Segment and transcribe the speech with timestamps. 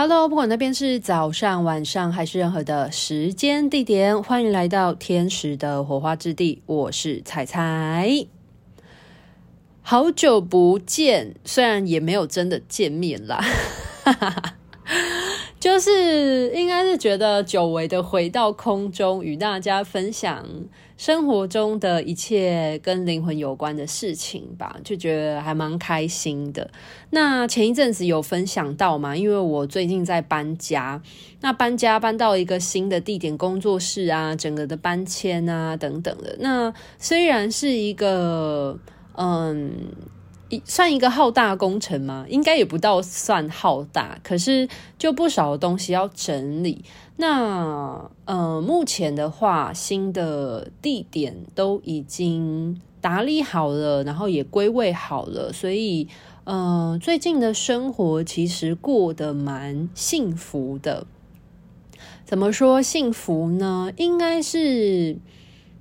[0.00, 6.62] Hello，不管那边是早上、晚上还是任何的时间地点，欢迎来到天使的火花之地。
[6.66, 8.24] 我是彩彩，
[9.82, 13.44] 好久不见，虽然也没有真的见面啦，
[15.60, 20.46] 就是应该是觉得久违的回到空中，与大家分享
[20.96, 26.70] 生活中的一切跟灵魂有关的事情吧，就觉得还蛮开心的。
[27.10, 31.02] 那前一阵子有分享到嘛，因为我最近在搬家，
[31.40, 36.36] 那搬家搬到一个新的地点工作室啊，整个的搬迁啊等等的。
[36.38, 38.78] 那虽然是一个
[39.16, 39.72] 嗯。
[40.64, 42.26] 算一个浩大工程吗？
[42.28, 46.84] 应该也不到算浩大，可是就不少的东西要整理。
[47.16, 56.08] 那呃，目前的话，新的地点都已经打理好了，然后也归位好了，所以
[56.44, 61.06] 呃，最近的生活其实过得蛮幸福的。
[62.24, 63.92] 怎么说幸福呢？
[63.96, 65.18] 应该是。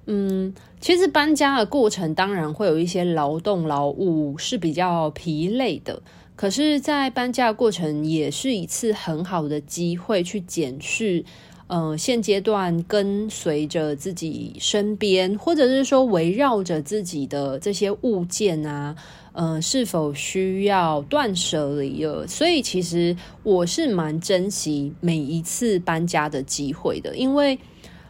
[0.09, 6.02] 嗯，其实搬家的过程当然会有一些劳动劳务是比较疲累的，
[6.36, 11.25] 可是，在搬家的过程也是一次很好的机会去检视，
[11.66, 18.95] 呃，现阶段跟随着自己身边，或者是说围绕着自己的这些物件啊，
[19.34, 22.28] 呃，是否需要断舍离了？
[22.28, 27.58] 所以，其实我是蛮珍惜每一次搬家的机会的，因为。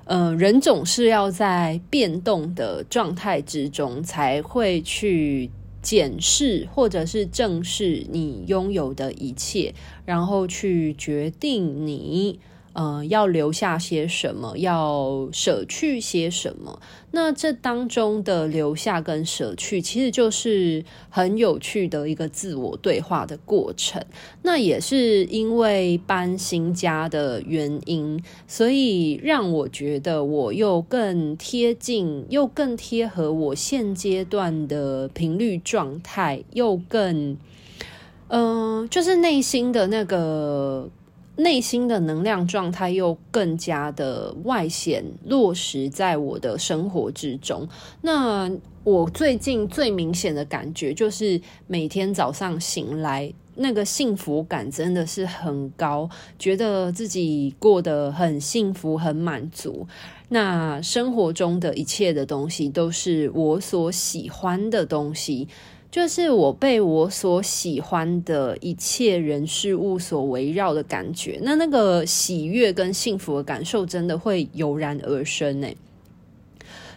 [0.07, 9.73] 呃，人总是要在变动的状态之中，才会去检视或者是正视你拥有的一切，
[10.05, 12.39] 然后去决定你。
[12.77, 16.79] 呃，要留下些什么，要舍去些什么？
[17.09, 24.05] 那这当中的留下跟舍去，其实就是很有趣的一个自我对话的过程。
[24.43, 37.35] 那也是因为搬新家的原因，所以让我觉得我又更贴近，又更贴合我现阶段的频率状态，又更，
[38.27, 40.87] 嗯、就是内心的那个。
[41.37, 47.67] 内心的能量状态又更加的外显落实在我的生活之中。
[48.01, 48.51] 那
[48.83, 56.09] 我最近最明显的感觉就是每天早上醒来，那个幸福感真的是很高，
[56.39, 59.85] 觉得自己过得很幸福、很满足。
[60.29, 65.47] 那生活中的一切的东西都是我所喜欢的东西。
[65.89, 75.67] 就是我被我所喜欢的一切人事物所围绕的感觉，那那个喜悦跟幸福的感受真的会油然而生呢。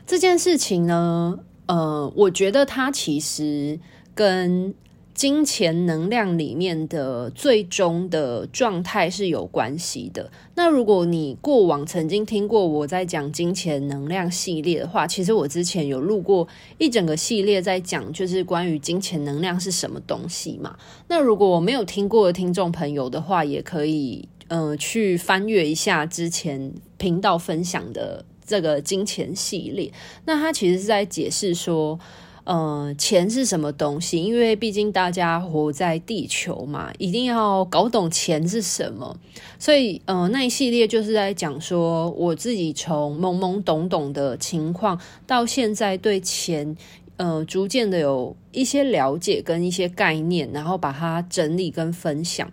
[0.06, 3.78] 这件事情呢，呃，我觉得它其实
[4.14, 4.74] 跟。
[5.20, 10.32] 金钱能量里面的最终的状态是有关系的。
[10.54, 16.48] 那如果你过往曾经听过我在讲金钱能量系列的话，其实我之前有录过
[16.78, 20.74] 一整个系列在讲，就是关于金钱能量是什么东西嘛。
[21.08, 29.92] 那如果我没有听过的听众朋友的话，也可以呃去翻阅一下之前频道分享的这个金钱系列。
[30.24, 32.00] 那它其实是在解释说。
[32.44, 34.22] 呃，钱是什么东西？
[34.22, 39.16] 因为毕竟大家活在地球嘛，一定要搞懂钱是什么。
[39.58, 46.76] 所以，呃，那一系列就是在讲说，我自己从懵懵懂懂的情况，到现在对钱，
[47.16, 52.50] 呃，逐渐的有一些了解跟一些概念，然后把它整理跟分享。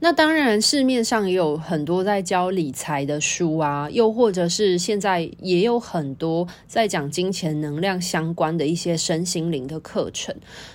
[0.00, 10.32] 那当然，市面上也有很多在教理财的书啊，又或者是现在也有很多在讲金钱能量相关的一些身心灵的课程。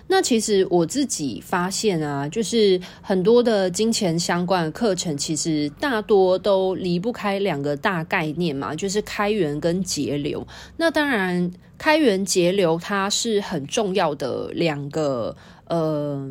[0.08, 10.46] 那其实我自己发现啊，就是很多的金钱相关的课程，其实大多都离不开两个大概念嘛，就是开源跟节流。
[10.76, 16.30] 那当然，开源节流它是很重要的两个，呃，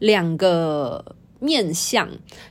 [0.00, 1.14] 两个。
[1.42, 2.08] 面向，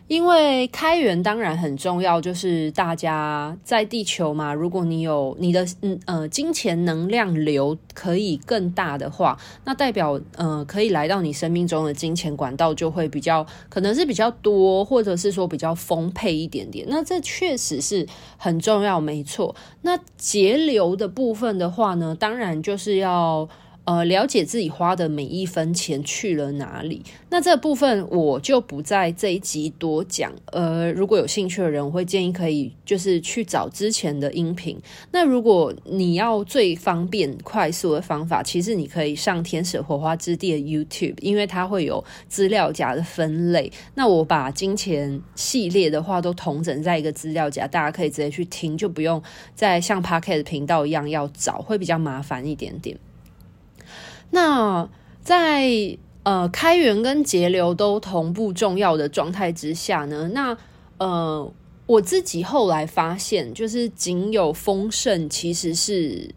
[0.09, 16.85] 因为开源当然很重要，就是大家在地球嘛，如果你有你的嗯呃金钱能量流可以更大的话，那代表呃可以来到你生命中的金钱管道就会比较可能是比较多，或者是说比较丰沛一点点。
[16.89, 18.05] 那这确实是
[18.37, 19.55] 很重要，没错。
[19.83, 23.47] 那节流的部分的话呢，当然就是要。
[23.83, 27.01] 呃，了解自己花的每一分钱去了哪里。
[27.29, 30.31] 那这部分我就不在这一集多讲。
[30.51, 34.77] 呃，如果有兴趣的人，我会建议可以就是去找之前的音频。
[35.11, 43.71] 那如果你要最方便快速的方法，其实你可以上天使火花之地的 YouTube，因为它会有资料夹的分类。
[43.95, 49.21] 那我把金钱系列的话都统整在一个资料夹，大家可以直接去听，就不用
[49.55, 52.95] 再像 Pocket 频道一样要找，会比较麻烦一点点。
[54.31, 54.89] 那
[55.21, 60.57] 在呃开源跟节流都同步重要的状态之下呢，那
[60.97, 61.53] 呃
[61.85, 66.33] 我自己后来发现，就是仅有丰盛其实是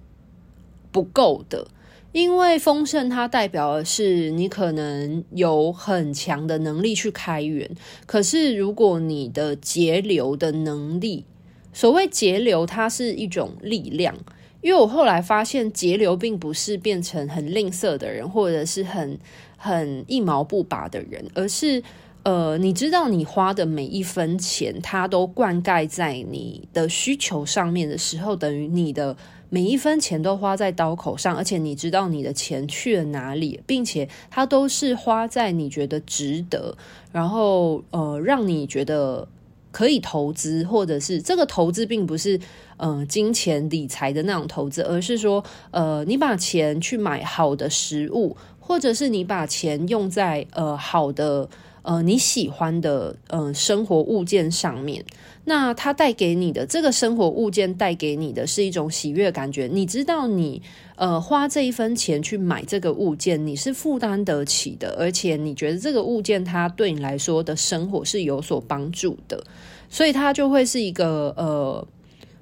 [0.90, 1.68] 不够的，
[2.12, 7.70] 因为丰盛它代表的是你可能有很强的能力去开源，
[8.06, 11.24] 可是如果你的节流的能力，
[11.72, 14.16] 所谓节流，它是一种力量。
[14.64, 19.18] 因为我后来发现，节流并不是变成很吝啬的人，或者是很
[19.58, 21.82] 很一毛不拔的人，而是
[22.22, 29.14] 呃，你知道你花的每一分钱，它都灌溉在你的需求上面的时候，等于你的
[29.50, 36.74] 每一分钱都花在刀口上，而且你知道你的钱去了哪里，并且它都是花在你觉得值得，
[37.12, 39.28] 然后呃，让你觉得。
[39.74, 42.38] 可以投资，或者是这个投资并不是
[42.76, 45.42] 呃金钱理财的那种投资，而是说
[45.72, 51.48] 呃你把钱去买好的食物，或者是你把钱用在呃好的
[51.84, 55.04] 呃你喜欢的呃生活物件上面。
[55.46, 59.68] 那它带给你的这个生活物件带给你的是一种喜悦感觉。
[59.70, 60.62] 你知道你
[60.96, 69.44] 呃花这一分钱去买这个物件，你是负担得起的，而且你觉得这个物件它对你来说的生活是有所帮助的，
[69.90, 71.86] 所以它就会是一个呃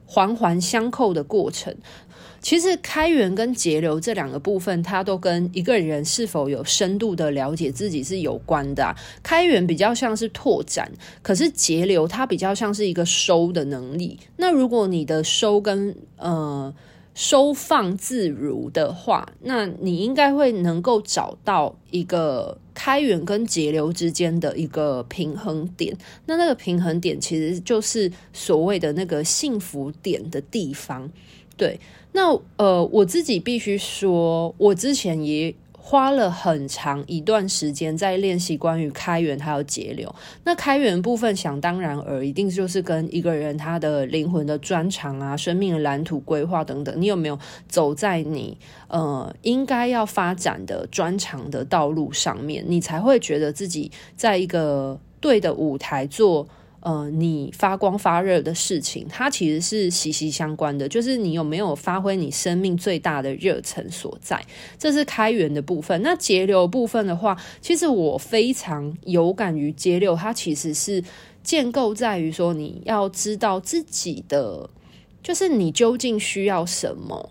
[0.06, 1.74] 环环相扣的过程。
[2.42, 8.94] 其实开源跟节流这两个部分，它都跟一个人是否有深度的了解自己是有关的啊。
[9.22, 10.90] 开源比较像是拓展，
[11.22, 14.18] 可是节流它比较像是一个收的能力。
[14.36, 16.74] 那如果你的收跟呃
[17.14, 25.96] 收放自如的话，那你应该会能够找到一个开源跟节流之间的一个平衡点。
[26.26, 31.08] 那那个平衡点其实就是所谓的那个幸福点的地方。
[31.54, 31.78] 对，
[32.12, 40.14] 那呃，我自己必须说，我之前也花了很长一段时间在练习关于开源还有节流。
[40.44, 48.56] 那开源部分，想当然而一定就是跟一个人他的灵魂的专长啊、生命的蓝图规划等等，你有没有走在你
[48.88, 56.46] 呃应该要发展的专长的道路上面，你才会觉得自己在一个对的舞台做。
[56.82, 60.88] 呃，你发光发热的事情，它其实是息息相关的。
[60.88, 64.44] 就是你有没有发挥你生命最大的热忱所在，
[64.76, 66.02] 这是开源的部分。
[66.02, 71.04] 那节流部分的话，其实我非常有感于节流，它其实是
[71.44, 74.68] 建构在于说，你要知道自己的，
[75.22, 77.30] 就是你究竟需要什么。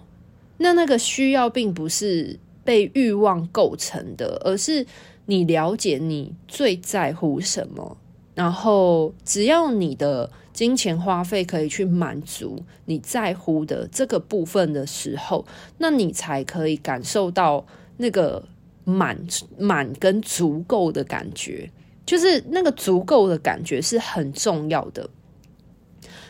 [0.60, 4.86] 那那个需要并不是被欲望构成的，而是
[5.26, 7.98] 你了解你最在乎什么。
[8.34, 15.46] 然后，只要你的金钱花费可以去满足你在乎的这个部分的时候，
[15.78, 17.66] 那你才可以感受到
[17.98, 18.44] 那个
[18.84, 19.18] 满
[19.58, 21.70] 满跟足够的感觉。
[22.06, 25.10] 就是那个足够的感觉是很重要的。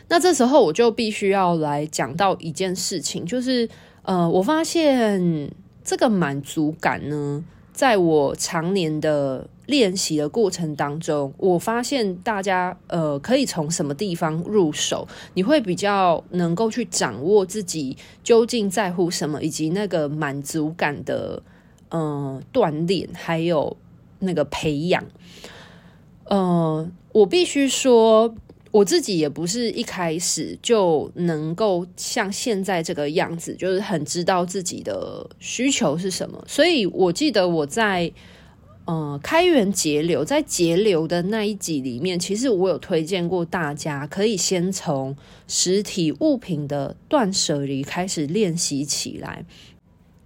[0.10, 3.68] 那这时候我就必须要来讲到一件事情，就是
[4.04, 5.50] 呃，我发现
[5.84, 21.42] 这个满足感呢，在我常年的练习的过程当中，我发现大家呃可以从什么地方入手，你会比较能够去掌握自己究竟在乎什么，以及那个满足感的
[21.90, 23.76] 呃锻炼，还有
[24.20, 25.04] 那个培养。
[26.26, 28.36] 呃，我必须说。
[28.74, 36.42] 我自己也不是一开始就能够像现在这个样子，就是很知道自己的需求是什么。
[36.48, 38.10] 所以我记得我在
[38.86, 45.16] 呃开源节流，在节流的那一集里面，其实我有推荐过大家，可以先从
[45.48, 49.46] 实体物品的断舍离开始练习起来。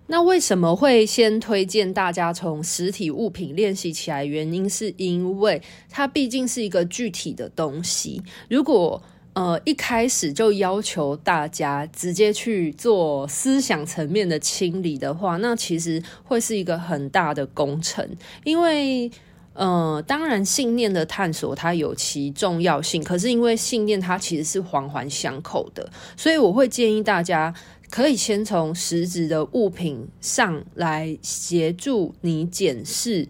[0.08, 4.24] 那为什么会先推荐大家从实体物品练习起来？
[4.24, 5.60] 原因是因为
[5.90, 8.22] 它毕竟是一个具体的东西。
[8.48, 9.02] 如果
[9.36, 18.10] 呃一开始就要求大家直接去做思想层面的清理的话，那其实会是一个很大的工程，
[18.44, 19.12] 因为。
[19.58, 27.56] 呃，当然，信念的探索它有其重要性，可是因为信念它其实是环环相扣的，所以我会建议大家
[27.90, 33.26] 可以先从实质的物品上来协助你检视，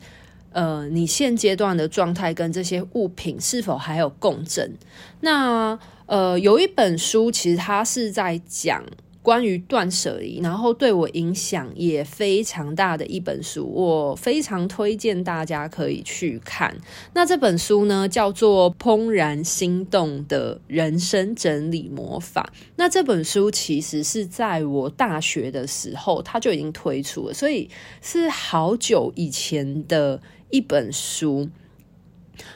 [0.51, 4.73] 呃，你现阶段的状态跟这些物品是否还有共振。
[5.19, 8.83] 那呃，有一本书，其实它是在讲。
[9.21, 16.77] 关于断舍离，然后对我影响也非常大的一本书，我非常推荐大家可以去看。
[17.15, 22.53] 那这本书呢，叫做《怦然心动的人生整理魔法》。
[22.75, 27.67] 那这本书其实是在我大学的时候，它就已经推出了，所以
[28.03, 30.21] 是好久以前的
[30.51, 31.49] 一本书。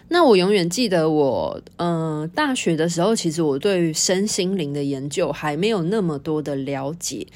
[0.09, 7.27] 那我永远记得我，嗯、呃，大学的时候，其实我对于身心灵的研究还没有那么多的了解。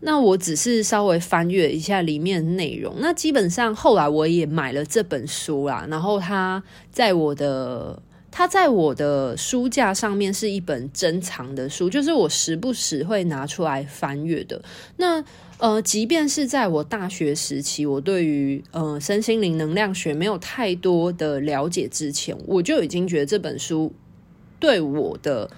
[0.00, 2.96] 那我只是稍微翻阅一下里面的内容。
[2.98, 8.02] 那基本上后来我也买了这本书啦，然后它在我的。
[8.32, 14.60] 它在我的书架上面是一本珍藏的书，就是我时不时会拿出来翻阅的。
[14.96, 15.22] 那
[15.58, 23.92] 呃，即便是在我大学时期，我对于呃身心灵能量学没有太多的了解之前，我就已经觉得这本书
[24.58, 25.48] 对我的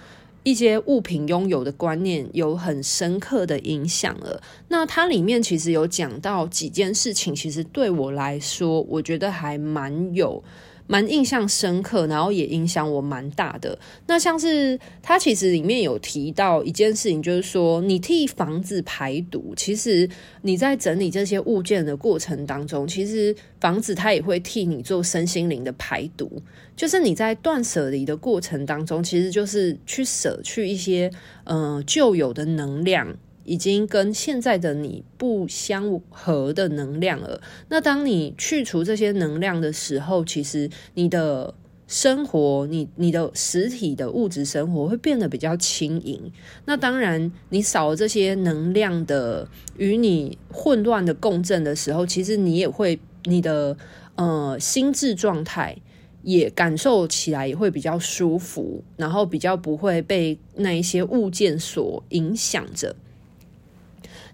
[0.43, 4.43] 一些物品拥有的观念有很深刻的影响了。
[4.67, 10.43] 那它里面其实有讲到几件事情，其实对我来说，我觉得还蛮有。
[10.87, 13.77] 蛮印象深刻，然后也影响我蛮大的。
[14.07, 20.09] 那像是他其实里面有提到一件事情，就是说你替房子排毒，其实
[20.41, 26.41] 你在整理这些物件的过程当中，其实房子它也会替你做身心灵的排毒。
[26.75, 31.09] 就是你在断舍离的过程当中，其实就是去舍去一些
[31.45, 33.15] 嗯、呃、旧有的能量。
[33.45, 37.39] 已经跟现在的你不相合的能量了。
[37.69, 41.53] 那当你去除这些能量的时候，其实你的
[41.87, 46.31] 生活，你你的实体的物质生活会变得比较轻盈。
[46.65, 49.47] 那当然，你少了这些能量的
[49.77, 53.77] 与你混乱的共振的时候，其实你也会你的
[54.15, 55.77] 呃心智状态
[56.23, 62.95] 也感受起来也会比较舒服，然后比较不会被那一些物件所影响着。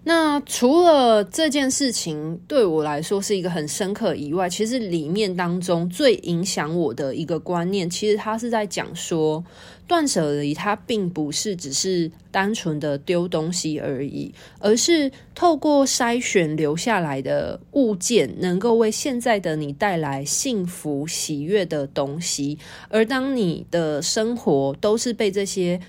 [0.04, 9.44] 那除了这件事情对我来说是一个很深刻以外，其实里面当中最影响我的一个观念，其实他是在讲说，
[9.86, 22.58] 断舍离它并不是只是单纯的丢东西而已，而是透过筛选留下来的物件，能够为现在的你带来幸福喜悦的东西。
[22.88, 25.80] 而当你的生活都是被这些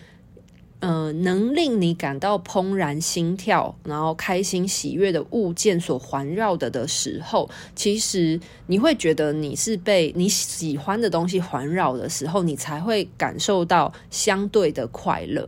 [0.83, 8.37] 呃，能令你感到怦然心跳，然后开心喜悦的物件所环绕的的时候，其实
[8.67, 15.47] 你会觉得你是被你喜欢的东西环绕的时候，你才会感受到相对的快乐。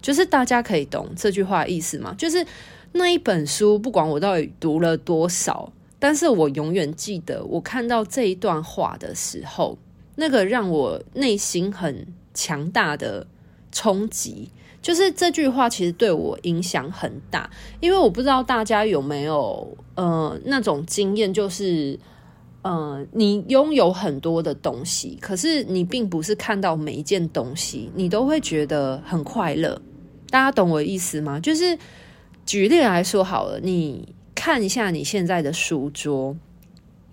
[0.00, 2.14] 就是大家可以懂这句话意思吗？
[2.16, 2.46] 就是
[2.92, 9.76] 那一本书，不管我到底读了多少，但是我永远记得我看到这一段话的时候，
[10.14, 13.26] 那个让我内心很强大的。
[13.72, 14.50] 冲击，
[14.80, 17.50] 就是这句话，其实对我影响很大，
[17.80, 21.98] 因为我不知道大家有没有呃那种经验，就是
[22.60, 29.80] 呃你拥有很多的东西，可是你并不是看到每一件东西你都会觉得很快乐。
[30.30, 31.40] 大家懂我意思吗？
[31.40, 31.78] 就是
[32.44, 36.36] 举例来说好了，你看一下你现在的书桌，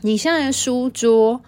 [0.02, 1.42] 你现在的书桌。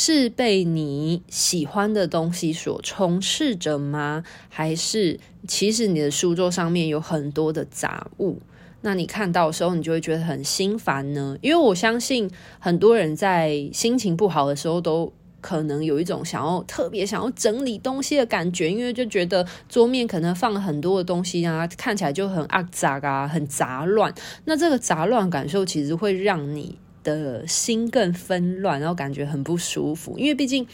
[0.00, 4.22] 是被你喜欢的东西所充斥着吗？
[4.48, 8.38] 还是其实你的书桌上面有很多的杂物？
[8.82, 11.36] 那你看到的时候，你就会觉得很心烦呢？
[11.42, 24.14] 因为我相信很多人在心情不好的时候，都可能有一种想要特别想要整理东西的感觉，因为就觉得桌面可能放了很多的东西啊，看起来就很阿杂啊，很杂乱。
[24.44, 26.78] 那这个杂乱感受其实会让你。
[27.02, 30.18] 的心更纷乱，然后感觉很不舒服。
[30.18, 30.66] 因为毕竟，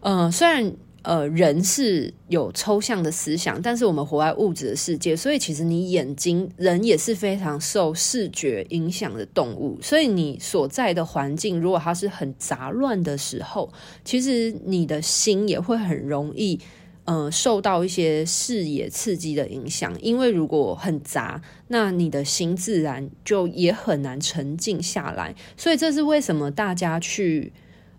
[0.00, 9.78] 呃，虽然呃人是有抽象的思想，但是我们活在物质的世界，所以其实你眼睛人也是非常受视觉影响的动物。
[9.80, 13.72] 所以你所在的环境，如果它是很杂乱的时候，
[14.04, 16.60] 其实你的心也会很容易。
[17.08, 25.34] 呃，受到一些视野刺激的影响，因为如果很杂，那你的心自然就也很难沉静下来。
[25.56, 27.50] 所以这是为什么大家去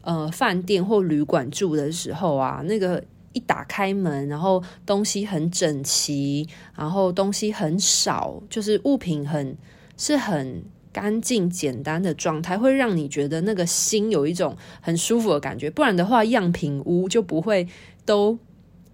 [0.01, 6.47] 呃饭店或旅馆住的时候啊，那个一打开门，然后东西很整齐，
[6.77, 9.57] 然后东西很少，就是物品很
[9.97, 10.63] 是很
[10.93, 15.67] 干净简单的状态，会让你觉得那个心有一种很舒服的感觉。
[15.67, 17.67] 不然的话，样品屋就不会
[18.05, 18.37] 都。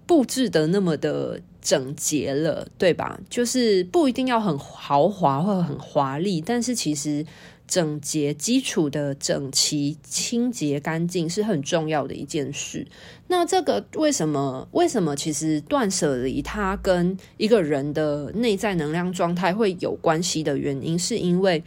[0.05, 3.19] 布置的那么的整洁了，对吧？
[3.29, 7.25] 就是不一定要很豪华或者很华丽，但是其实
[7.67, 12.85] 整洁、基础的整齐、清洁、干净是很重要的一件事。
[13.27, 14.67] 那这个为什么？
[14.71, 15.15] 为什么？
[15.15, 21.63] 其实断舍离它跟一个人的内在能量状态会有关系的原因，是因为。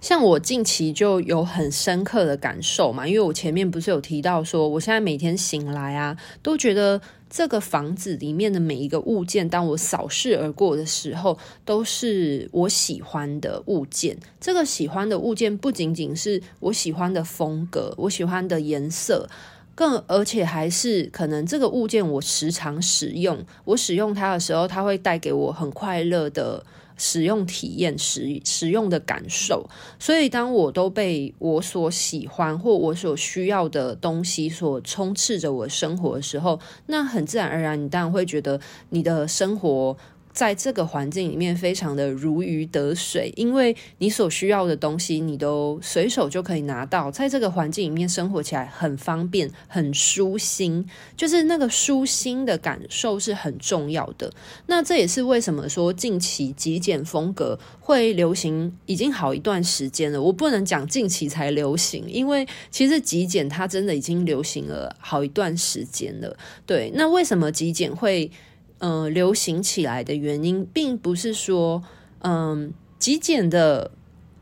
[0.00, 14.18] 像我近期就有很深刻的感受嘛，因为我前面不是有提到说，我现在每天醒来啊，都觉得这个房子里面的每一个物件，当我扫视而过的时候，都是我喜欢的物件。
[14.40, 19.28] 这个喜欢的物件不仅仅是我喜欢的风格，我喜欢的颜色，
[19.74, 26.64] 更而且还是可能这个物件我时常使用，我使用它的时候，它会带给我很快乐的。
[26.98, 29.66] 使用体验、使使用的感受，
[29.98, 39.96] 所以当我都被我所喜欢或我所需要的东西所充斥着我的生活的时候，那很自然而然，你当然会觉得你的生活。
[40.32, 47.10] 在这个环境里面，非常的如鱼得水，因为你所需要的东西，你都随手就可以拿到。
[47.10, 54.32] 在这个环境里面生活起来很方便，很舒心，就是那个舒心的感受是很重要的。
[54.66, 60.22] 那这也是为什么说近期极简风格会流行，已经好一段时间了。
[60.22, 66.36] 我不能讲近期才流行，因为其实极简它真的已经流行了好一段时间了。
[66.64, 68.30] 对，那为什么极简会？
[68.78, 71.82] 嗯、流行起来的原因，并不是说，
[72.20, 73.90] 嗯，极简的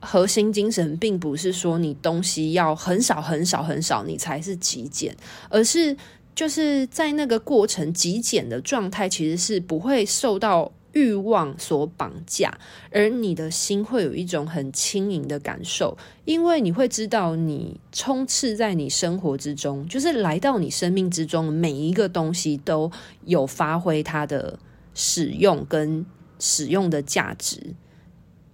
[0.00, 5.16] 核心精神，并不是说你东西要很少很少很少，你才是极简，
[5.48, 5.96] 而是
[6.34, 10.72] 就是在那个过程，极简的状态其实是不会受到。
[10.96, 12.58] 欲望所绑架，
[12.90, 22.90] 而你的心会有一种很轻盈的感受，因为你会知道，你充斥在你生活之中，就是来到你生命之中，每一个东西都
[23.26, 24.58] 有发挥它的
[24.94, 26.06] 使用跟
[26.38, 27.74] 使用的价值。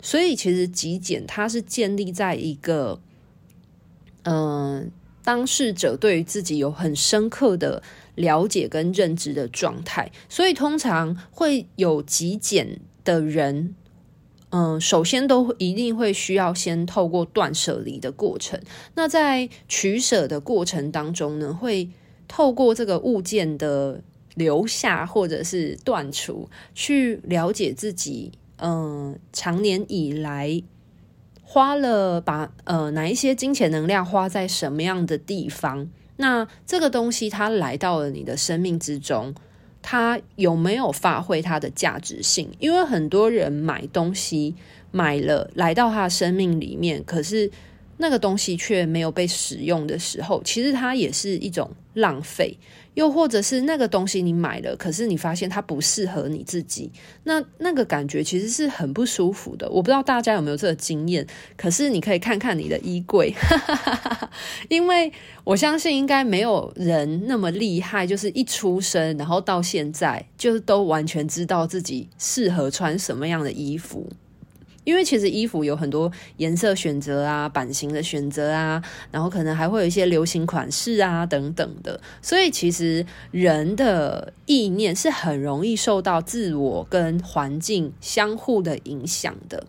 [0.03, 3.01] 所以，其实极简它是建立在一个，
[4.25, 4.91] 嗯、
[5.23, 7.81] 当事者对于自己有很深刻的。
[8.15, 13.75] 了解跟认知的状态，所以通常会有极简的人，
[14.51, 18.61] 嗯，首先都一定会需要先透过断舍离的过程。
[18.95, 21.89] 那在取舍的过程当中呢，会
[22.29, 24.03] 透过这个物件的
[24.35, 30.63] 留下或者是断除，去了解自己，嗯，长年以来
[31.43, 35.89] 花了把呃哪一些金钱能量花在什么样的地方。
[36.23, 39.35] 那这个东西它来到了你的生命之中，
[39.83, 42.49] 它有没有发挥它的价值性？
[42.61, 44.55] 因为很多人买东西
[44.93, 47.51] 买了来到他的生命里面，可是
[47.97, 52.57] 那个东西却没有被使用的时候，其实它也是一种浪费。
[52.95, 56.91] 又或者是那个东西你买了，可是你发现它不适合你自己，
[57.25, 59.69] 那那个感觉其实是很不舒服的。
[59.71, 61.27] 我不知道大家有没有这个经验，
[61.57, 63.35] 可是你可以看看你的衣柜，
[64.69, 65.13] 因为
[65.45, 74.09] 我相信应该没有人那么厉害，就是一出生然后到现在，就都完全知道自己适合穿什么样的衣服。
[74.85, 89.67] 因为其实衣服有很多颜色选择啊，版型的选择啊，然后可能还会有一些流行款式啊等等的，所以其实人的意念是很容易受到自我跟环境相互的影响的。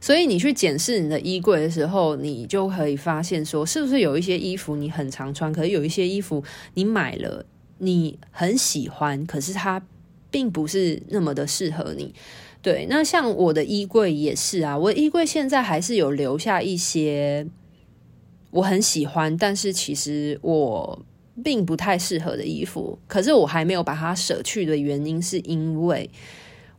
[0.00, 6.42] 所以你去检视你的衣柜的时候，你就可以发现说，是不是有一些衣服你很常穿，可是有一些衣服
[6.74, 7.44] 你买了
[7.78, 9.82] 你很喜欢，可是它
[10.30, 12.14] 并不是那么的适合你。
[12.60, 17.46] 对，那像我的衣柜也是啊，我的衣柜现在还是有留下一些
[18.50, 21.00] 我很喜欢，但是其实我
[21.44, 22.98] 并不太适合的衣服。
[23.06, 26.10] 可是我还没有把它舍去的原因，是因为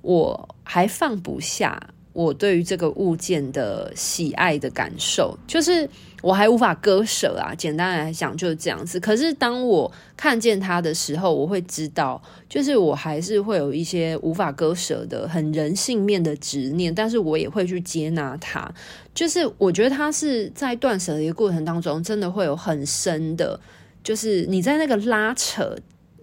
[0.01, 5.89] 我还放不下我对于这个物件的喜爱的感受，就是。
[6.21, 8.99] 我还无法割舍啊，简单来讲就是这样子。
[8.99, 18.69] 可是当我看见它的时候，我会知道，就是我还是会有一些无法割舍的、很人性面的执念，但是我也会去接纳它。
[19.15, 23.58] 就是我觉得它是在断舍离的过程当中，真的会有很深的，
[24.03, 25.73] 就是你在那个拉扯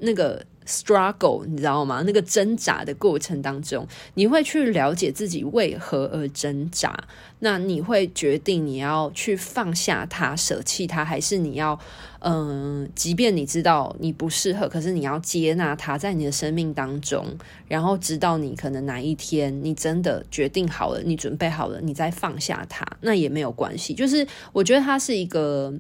[0.01, 0.45] 那个。
[0.67, 2.03] struggle，你知道吗？
[2.07, 6.95] 那个挣扎的过程当中，你会去了解自己为何而挣扎。
[7.41, 11.79] 那你会决定你要去放下它、舍弃它，还是你要
[12.21, 17.27] 嗯、即便你知道你不适合，可是你要接纳它在你的生命当中，
[17.69, 23.95] 然后直到你可能哪一天你真的决定好了，你准备好了，你再放下它，那也没有关系。
[23.95, 25.73] 就是我觉得它是一个。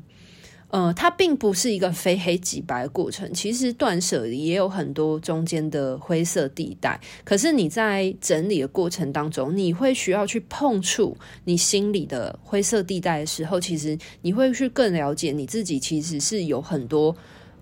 [0.68, 3.32] 呃，它并不是一个非黑即白的过程。
[3.32, 7.00] 其实断舍离也有很多中间的灰色地带。
[7.24, 17.14] 可是你在整理的过程当中，你会需要去碰触你心里的灰色地带的时候，其实你会去更了解你自己，其实是有很多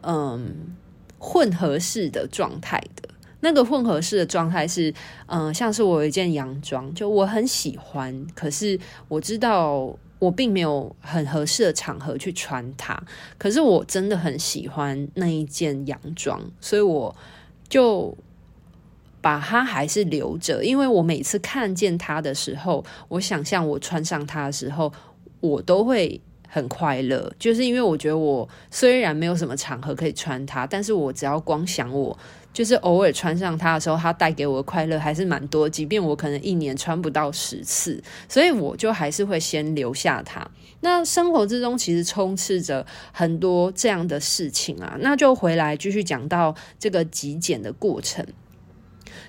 [0.03, 0.75] 嗯
[1.19, 3.09] 混合式的状态的。
[3.40, 4.93] 那个混合式的状态是，
[5.27, 9.95] 嗯、像是我有一件洋装，就我很喜欢，可是我知道。
[10.25, 12.99] 我并没有很合适的场合去穿它，
[13.37, 17.15] 可是我真的很喜欢那一件洋装，所以我
[17.69, 18.17] 就
[19.21, 20.65] 把它还是留着。
[20.65, 24.93] 因为我每次看见它的时候，我想象我穿上它的时候，
[25.41, 27.31] 我都会很快乐。
[27.39, 32.19] 就是因为我觉得我虽然没有什么场合可以穿它，但是我只要光想我。
[32.55, 35.69] 就是偶尔穿上它的时候，它带给我的快乐还是蛮多。
[35.69, 40.49] 即便我可能一年穿不到十次，所以我就还是会先留下它。
[40.81, 48.25] 那生活之中其实充斥着很多这样的事情啊，那就回来继续讲到这个极简的过程。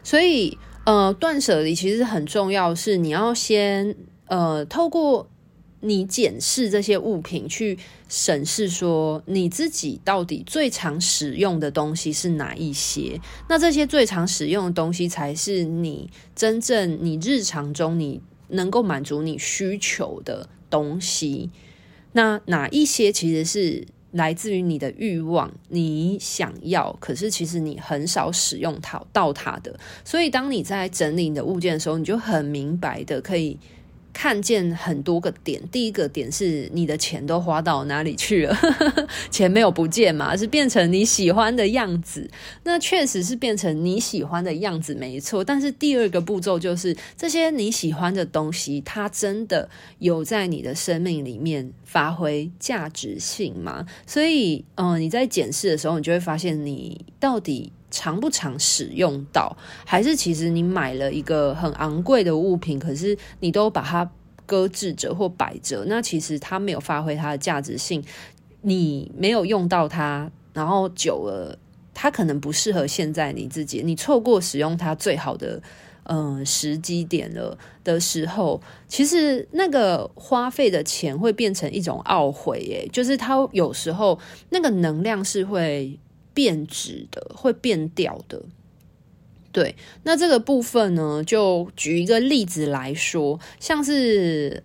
[0.03, 3.95] 所以，呃，断舍离其实很重要，是你要先
[4.27, 5.27] 呃透过。
[5.81, 7.77] 你检视这些物品，去
[8.09, 13.19] 审视说你自己到底最常使用的东西是哪一些？
[13.47, 21.51] 那这些最常使用的东西，才是你真正你日常中你能够满足你需求的东西。
[22.13, 29.77] 那哪一些其实是来自于你的欲望，你想要，可是其实你很少使用到到它的。
[30.03, 33.59] 所以，当你在整理你的物件的时候，你就很明白的可以。
[34.17, 38.57] 看见很多个点，第一个点是你的钱都花到哪里去了？
[39.29, 42.31] 钱没有不见嘛，是变成你喜欢的样子。
[42.63, 45.43] 那确实是变成你喜欢的样子，没错。
[45.43, 53.85] 但是第二个步骤就是这些你喜欢的东西，它真的有在你的生命里面发挥价值性吗？
[54.07, 57.73] 所以，嗯、你在检视的时候，你就会发现你到底。
[57.95, 59.55] 常不常使用到，
[59.85, 64.11] 还是其实你买了一个很昂贵的物品，可是你都把它
[64.45, 68.03] 搁置着或摆着，那其实它没有发挥它的价值性，
[68.61, 71.57] 你没有用到它，然后久了，
[71.93, 75.61] 它可能不适合现在你自己，你错过使用它最好的
[76.03, 85.97] 嗯、时机点了的时候，其实那个花费的钱会变成一种懊悔，耶，就是它有时候那个能量是会。
[86.35, 88.43] 变质的，会变掉的，
[89.53, 89.75] 对。
[90.03, 94.61] 那这个部分呢，就举一个例子来说，像是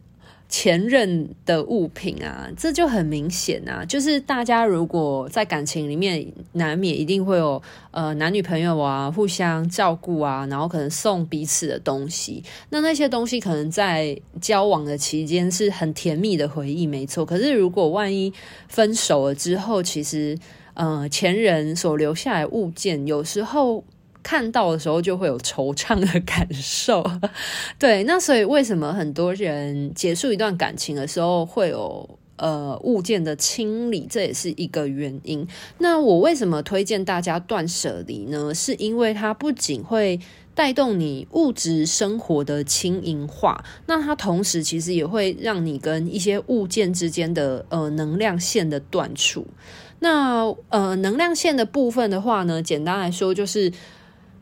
[0.48, 3.84] 前任的物品啊，这就很明显啊。
[3.84, 12.42] 就是大家如果在感情里面，难免一定会有呃男女朋友啊，互相照顾啊，然后可能送彼此的东西。
[12.70, 17.24] 那那些东西可能在交往的期间是很甜蜜的回忆，没错。
[17.24, 18.32] 可是如果万一
[18.66, 20.36] 分手了之后，其实。
[20.74, 23.84] 呃，前人所留下来物件，有时候
[24.22, 27.04] 看到的时候就会有惆怅的感受。
[27.78, 35.46] 对，那所以为什么很多人结束一段感情的时候会有呃物件的清理，这也是一个原因。
[35.78, 38.54] 那我为什么推荐大家断舍离呢？
[38.54, 40.20] 是因为它不仅会
[40.54, 49.46] 带动你物质生活的轻盈化，那它同时其实也会让你跟一些物件之间的呃能量线的断除。
[50.02, 53.70] 那呃，能量线的部分的话呢，简单来说就是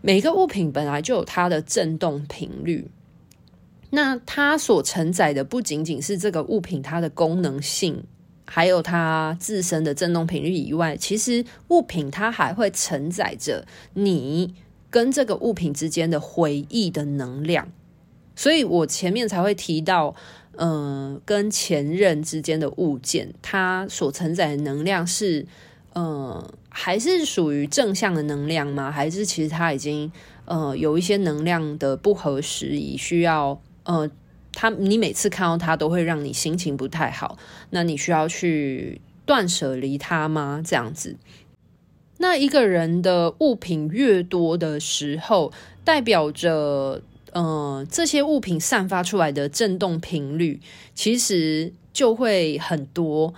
[0.00, 2.88] 每个物品本来就有它的振动频率，
[3.90, 8.04] 那它所承载的不仅仅是这个物品它的功能性，
[8.44, 14.54] 还有它自身的振动频率以外，其实物品它还会承载着你
[14.88, 17.68] 跟这个物品之间的回忆的能量，
[18.36, 20.14] 所以我前面才会提到。
[20.60, 25.46] 嗯、呃，跟前任之间的物件，它所承载的能量是，
[25.92, 28.90] 呃，还是属于正向的能量吗？
[28.90, 30.10] 还是其实它已经，
[30.46, 34.10] 呃，有一些能量的不合时宜，需要，呃，
[34.52, 37.38] 它你每次看到它都会让你心情不太好，
[37.70, 40.60] 那你需要去断舍离它吗？
[40.66, 41.16] 这样子，
[42.18, 45.52] 那一个人的物品越多的时候，
[45.84, 47.00] 代表着。
[47.32, 50.60] 嗯、呃，这些物品散发出来的震动频率，
[50.94, 53.34] 其实就会很多，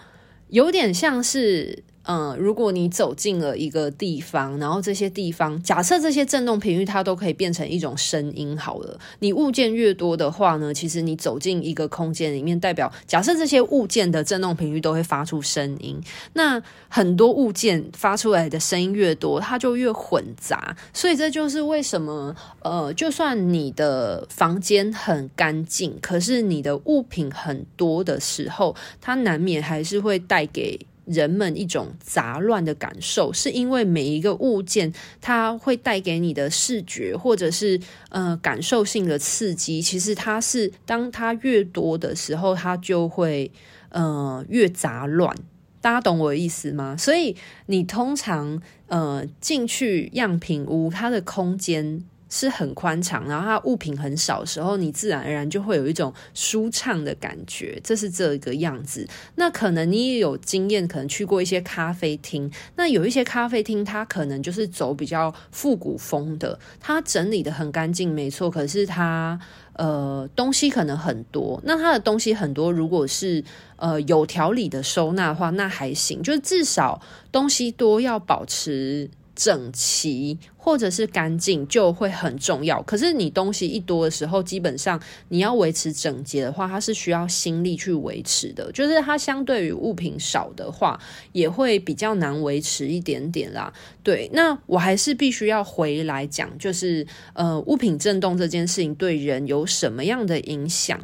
[0.48, 1.82] 有点像是。
[2.04, 8.98] 嗯，如果你走进了一个地方，然后这些地方，假设这些振动频率它都可以变成一种声音好了。
[9.18, 16.00] 你物件越多的话呢，其实你走进一个空间里面，代表假设这些物件的振动频率都会发出声音。
[16.32, 20.74] 那很多物件发出来的声音越多，它就越混杂。
[20.94, 30.80] 所以这就是为什么，呃，就算你的房间很干净，可是你的物品很多的时候，它难免还是会带给。
[31.10, 43.50] 人们一种杂乱的感受，是因为每一个物件它会带给你的视觉或者是呃感受性的刺激，其实它是当它越多的时候，它就会
[43.90, 45.34] 呃越杂乱。
[45.82, 46.94] 大家懂我的意思吗？
[46.96, 47.34] 所以
[47.66, 59.06] 你通常呃进去样品屋，它的空间是很宽敞，然后它物品很少的时候，你自然而然就会有一种舒畅的感觉，这是这个样子。
[59.34, 69.38] 那可能你也有经验，可能去过一些咖啡厅，那有一些咖啡厅它可能就是走比较复古风的，它整理得很干净，没错，可是它。
[69.74, 73.42] 呃，东西可能很多，那它的东西很多，如果是
[73.76, 77.00] 呃有条理的收纳的话，那还行，就是至少
[77.32, 79.08] 东西多要保持。
[79.40, 82.82] 整齐或者是干净就会很重要。
[82.82, 88.70] 可是你东西一多的时候，基本上你要维持整洁的话，它是需要心力去维持的。
[88.72, 91.00] 就是它相对于物品少的话，
[91.32, 93.72] 也会比较难维持一点点啦。
[94.02, 101.00] 对，那我还是必须要回来讲，就是呃，物品震动这件事情对人有什么样的影响？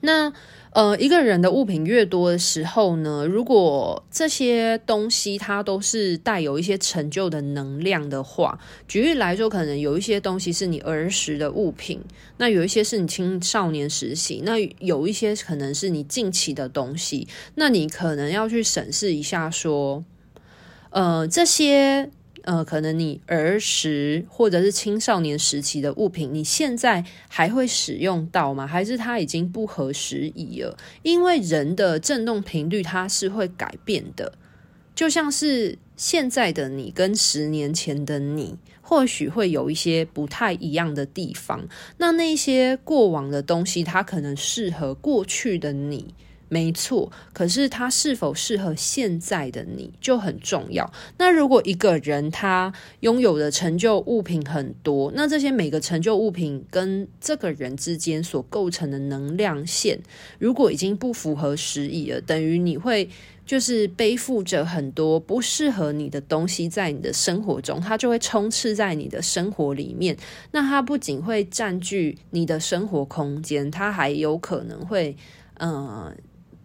[0.00, 0.32] 那。
[0.70, 12.00] 呃，一个人的物品越多的时候呢，如果这些东西它都是带有一些陈旧的能量的话，举例来说，可能有一些东西是你儿时的物品，
[12.36, 20.04] 那有一些是你青少年时期，那有一些可能是你近期的东西，那你可能要去审视一下，说，
[20.90, 22.10] 呃，这些。
[22.48, 28.66] 呃，可能你儿时或者是青少年时期的物品，你现在还会使用到吗？
[28.66, 30.74] 还是它已经不合时宜了？
[31.02, 34.32] 因为人的振动频率它是会改变的，
[34.94, 41.68] 就像是现在的你跟十年前的你，或许会有一些不太一样的地方。
[41.98, 46.14] 那那些过往的东西，它可能适合过去的你。
[46.50, 50.90] 没错，可是他是否适合现在的你就很重要。
[51.18, 60.00] 那如果一个人他拥有的成就物品很多，那这些每个成就物品跟这个人之间所构成的能量线，
[60.38, 63.10] 如果已经不符合时宜了，等于你会
[63.44, 70.16] 就是背负着很多不适合你的东西在你的生活中，它就会充斥在你的生活里面。
[70.52, 75.14] 那它不仅会占据你的生活空间，它还有可能会
[75.58, 76.16] 嗯。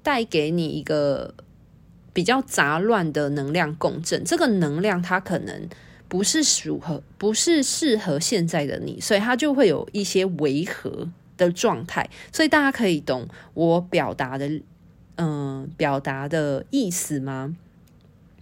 [0.03, 1.33] 带给你一个
[2.13, 5.67] 比较杂乱的能量共振，这个能量它可能
[6.07, 12.07] 不是适合，不是适合现在的你，所以它就会有一些违和的状态。
[12.31, 14.61] 所以大家可以懂我表达的，
[15.15, 17.55] 嗯，表达的意思吗？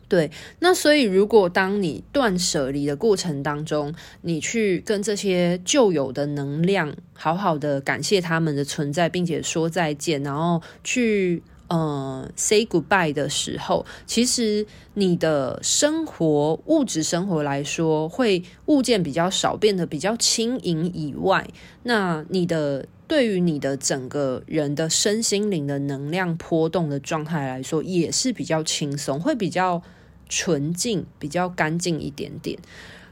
[0.09, 11.41] 对，那所以如果当你断舍离的过程当中，你去跟这些旧有的能量好好的感谢他们的存在，并且说再见，然后去。
[11.73, 21.47] 嗯，say goodbye 的时候，其实你的生活物质生活来说，会物件比较少，变得比较轻盈以外，
[21.83, 29.81] 那你的对于你的整个人的身心灵的能量波动的状态来说，也是比较轻松，会比较
[30.27, 32.59] 纯净，比较干净一点点。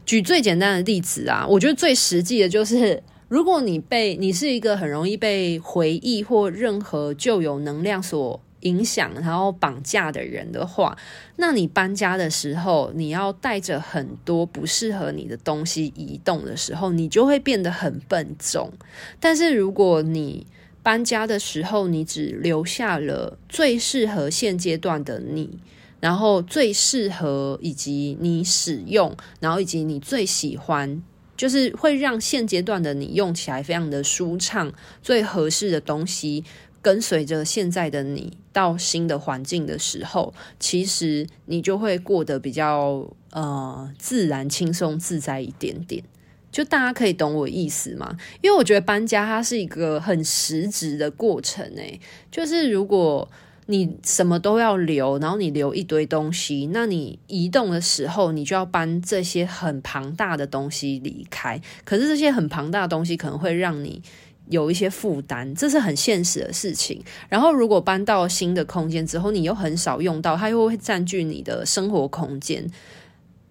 [0.05, 3.01] 举最简单的例子啊，我觉得最实际的就是。
[3.29, 10.97] 如果你被你是一个很容易被回忆或任何旧有能量所影响，然后绑架的人的话，
[11.37, 18.71] 那你搬家的时候，你要带着很多不适合你的东西移动的时候，你就会变得很笨重。
[19.19, 20.45] 但是如果你
[20.81, 25.59] 搬家的时候，你只留下了最适合现阶段的你，
[25.99, 31.01] 然后最适合以及你使用，然后以及你最喜欢。
[31.37, 36.43] 就是会让现阶段的你用起来非常的舒畅，最合适的东西
[36.81, 46.03] 跟随着现在的你到新的环境的时候，其实你就会过得比较呃自然、轻松、自在一点点。
[46.51, 48.17] 就大家可以懂我意思吗？
[48.41, 51.99] 因为我觉得搬家它是一个很实质的过程诶，
[52.31, 53.29] 就是如果。
[53.71, 61.61] 你什么都要留，然后你留一堆东西，那你移动的时候，你就要搬这些很庞大的东西离开。
[61.85, 64.01] 可是这些很庞大的东西可能会让你
[64.49, 67.01] 有一些负担，这是很现实的事情。
[67.29, 72.69] 然后如果搬到新的空间之后，你又很少用到，它又会占据你的生活空间。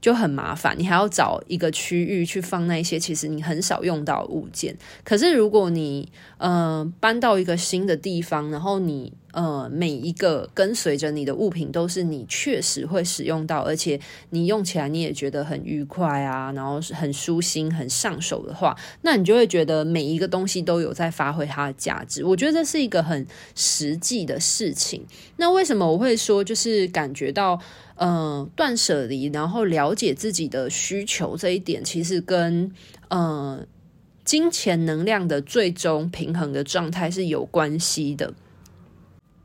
[0.01, 4.77] 就很麻烦，你还要找一个区域去放那些其实你很少用到的物件。
[5.05, 13.99] 可是如果你呃搬到一个新的地方，然后你呃每一个跟随着你的物品都是你确实会使用到，而且
[14.31, 22.25] 你用起来你也觉得很愉快啊，然后很舒心、很上手的话，那你就会觉得每一个东西都有在发挥它的价值。
[22.25, 25.05] 我觉得这是一个很实际的事情。
[25.39, 27.61] 那为什么我会说就是感觉到？
[28.01, 32.73] 嗯，断舍离，然后了解自己的需求这一点，其实跟
[33.09, 33.67] 嗯
[34.25, 38.33] 金钱能量的最终平衡的状态是有关系的。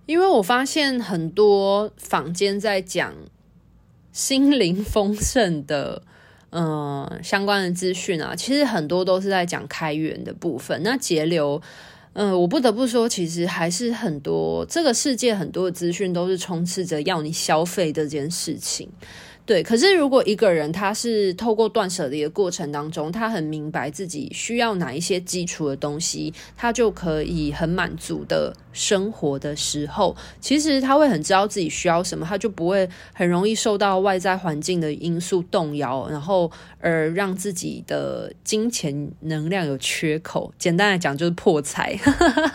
[0.06, 3.14] 因为我发现很多坊间在讲
[4.12, 6.04] 心灵丰盛的
[6.52, 11.62] 嗯相关的资讯啊，其实很多都是在讲开源的部分，那节流。
[12.14, 18.88] 嗯，我不得不说，其实还是很多这个世界很多的资讯都是充斥着要你消费这件事情。
[19.46, 40.54] 对，可是如果一个人他是透过断舍离的过程当中，他很明白自己需要哪一些基础的东西，他就可以很满足的生活的时候，其实他会很知道自己需要什么，他就不会很容易受到外在环境的因素动摇，然后而让自己的金钱能量有缺口。
[40.58, 42.00] 简单来讲，就是破财。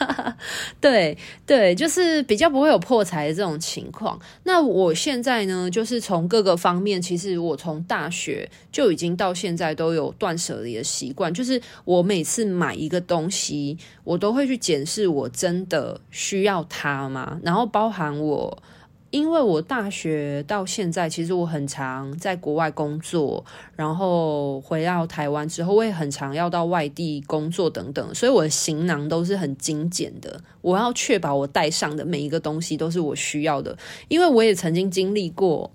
[0.80, 4.18] 对对，就是比较不会有破财的这种情况。
[4.44, 6.77] 那我现在呢，就是从各个方。
[6.80, 17.40] 面其实我从大学就已经到现在都有断舍离的习惯，就是我每次买一个东西，我都会去检视我真的需要它吗？
[17.42, 18.62] 然后包含我，
[19.10, 30.40] 因为我大学到现在其实我很常在国外工作，然后回到台湾之后，我也很常要到外地工作等等，所以我的行囊都是很精简的。
[30.60, 33.76] 我要确保我带上的每一个东西都是我需要的，
[34.08, 35.70] 因为我也曾经经历过。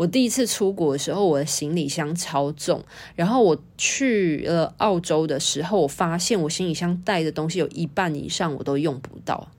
[0.00, 2.82] 我第一次出国的时候，我的行李箱超重。
[3.14, 9.50] 然后我去了澳洲的时候，我发现我行李箱带的东西有一半以上我都用不到，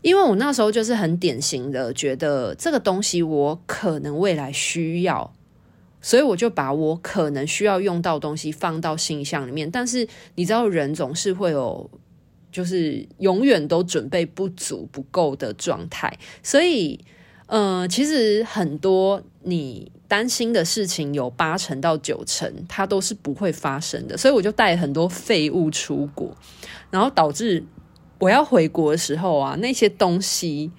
[0.00, 5.32] 因为我那时候就是很典型的觉得这个东西我可能未来需要，
[6.00, 9.70] 所以我就把我可能需要用到东西放到行李箱里面。
[9.70, 11.88] 但是你知道，人总是会有
[12.50, 17.04] 就是永远都准备不足、不够的状态，所以。
[17.54, 24.16] 嗯，其实很多你担心的事情，有八成到九成，它都是不会发生的。
[24.16, 26.36] 所以我就带很多废物出国，
[26.90, 27.64] 然后导致
[28.18, 30.70] 我要回国的时候啊，那些东西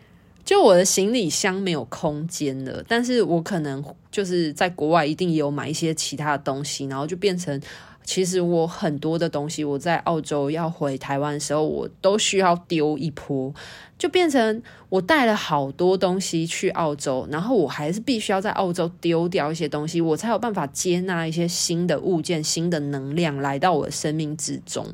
[0.45, 2.83] 就我的行李箱没有空间了。
[2.87, 7.61] 但是我可能就是在国外一定也有买一些其他的东西，然后就变成。
[8.05, 13.53] 其实我很多的东西，我在澳洲要回台湾的时候，我都需要丢一波，
[13.97, 24.85] 就变成我带了好多东西去澳洲，然后我还是必须要在澳洲丢掉一些东西，我才有办法接纳一些新的物件、新的能量来到我的生命之中。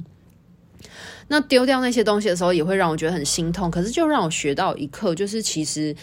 [1.30, 5.96] 那丢掉那些东西的时候，也会让我觉得很心痛，可是就让我学到一课，就是其实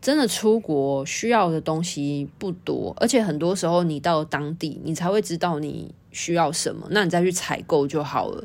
[0.00, 5.94] 真的出国需要的东西不多，而且很多时候你到当地，你才会知道你。
[6.14, 8.42] 需要什么，那你再去采购就好了。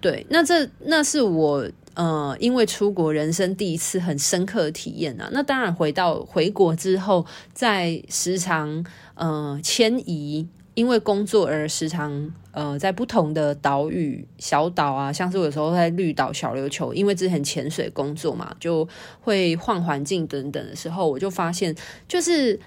[0.00, 5.28] 对，那这那是我呃，因为出国人生第一次很深刻的体验啊。
[5.30, 8.82] 那当然回到回国之后，在时常
[9.14, 18.88] 呃迁移，因为工作而时常呃在不同的岛屿小岛啊，像是我有时候在绿岛小琉球，因为之前潜水工作嘛，就
[19.20, 21.76] 会换环境等等的时候，我就发现
[22.08, 22.58] 就是。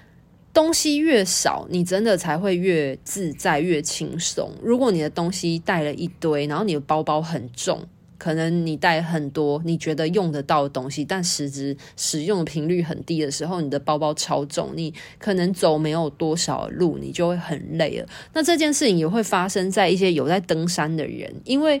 [0.54, 4.52] 东西越少，你真的才会越自在、越轻松。
[4.62, 7.82] 如果你的东西带了一堆，然后你的包包很重，
[8.16, 18.08] 可能你带很多你觉得用得到的东西，但实质使用频率很低的时候，你的包包超重，你可能走没有多少路，你就会很累了。
[18.32, 21.80] 那这件事情也会发生在一些有在登山的人，因为。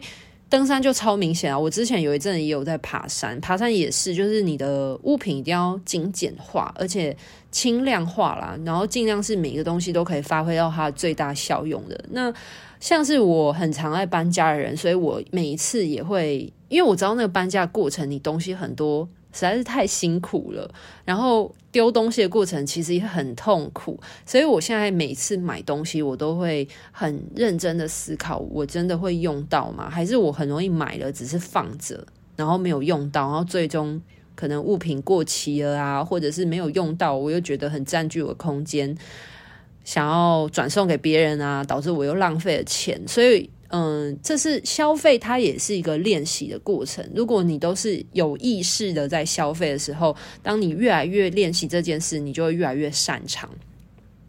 [0.54, 1.58] 登山就超明显啊！
[1.58, 7.16] 我之前有一阵也有在爬山，爬山也是，就是你的物品一定要精简化，而且
[7.50, 12.04] 轻量化啦，然后尽量是每个东西都可以发挥到它最大效用的。
[12.10, 12.32] 那
[12.78, 19.08] 像是我很常爱搬家的人，所以我每一次也会，因为我知道那个搬家过程，你东西很多。
[19.34, 20.72] 实在是太辛苦了，
[21.04, 29.90] 然后丢东西的过程其实也很痛苦，所以我现在每次买东西，我都会很认真的思考，我真的会用到吗？
[29.90, 34.00] 还是我很容易买了，只是放着，然后没有用到，然后最终
[34.36, 38.96] 可能物品过期了啊，或者是没有用到，我又觉得很占据我空间，
[39.82, 43.50] 想要转送给别人啊，导致我又浪费了钱，所以。
[43.76, 47.04] 嗯，这是消费，它也是一个练习的过程。
[47.12, 53.50] 如果你都是有意识的在消费的时候，当你越来越练习这件事，你就会越来越擅长。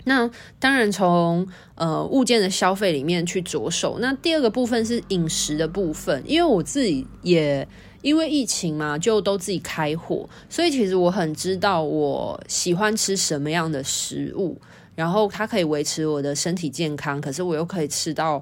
[0.05, 0.27] 那
[0.58, 3.99] 当然从呃物件的消费里面去着手。
[3.99, 7.67] 那第二个部分是饮食的部分，因为我自己也
[8.01, 14.60] 因为疫情嘛，就都自己开火，所以其实我很知道我喜欢吃什么样的食物，
[14.96, 18.41] 然后它可以维持我的身体健康，可是我又可以吃到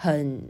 [0.00, 0.40] 很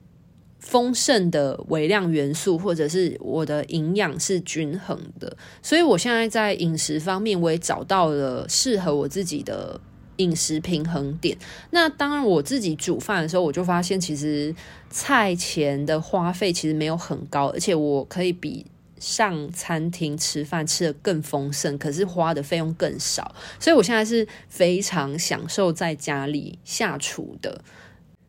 [0.60, 5.36] 丰盛的微量元素，或者是我的营养是均衡的。
[5.62, 9.80] 所以我现在在饮食方面，我也找到了适合我自己的。
[10.18, 11.38] 饮食平衡点。
[11.70, 14.52] 那当然，我自己煮饭的时候，我就发现其实
[14.90, 18.66] 菜钱的花费其实没有很高，而且我可以比
[18.98, 23.32] 上餐厅吃饭吃得更丰盛，可是花的费用更少。
[23.60, 27.62] 所以我现在是非常享受在家里下厨的。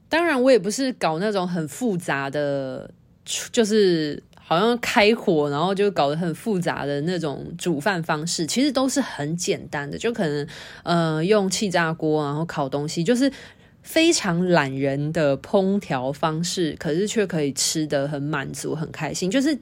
[0.10, 2.92] 当然，我也不是搞那种很复杂的，
[3.52, 4.22] 就是。
[4.42, 10.48] 好像开火，然后就搞得很复杂的那种煮饭方式，其实都是很简单的，就可能
[10.82, 13.32] 呃用气炸锅，然后烤东西，就是
[13.84, 19.56] 非常懒人的烹调方式，可是却可以吃得很满足、很开心，就是